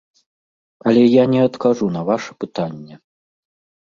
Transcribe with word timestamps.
Але 0.87 1.03
я 1.03 1.27
не 1.35 1.41
адкажу 1.49 1.85
на 1.99 2.03
ваша 2.11 2.31
пытанне. 2.45 2.95